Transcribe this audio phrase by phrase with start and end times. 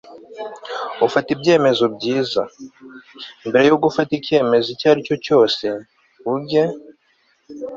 [1.07, 2.41] ufata ibyemezo byiza.
[3.47, 5.65] mbere yo gufata ikemezo icyo ari cyo cyose,
[6.33, 6.63] uge